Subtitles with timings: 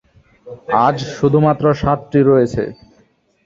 [0.85, 2.63] আজ শুধুমাত্র সাতটি রয়েছে।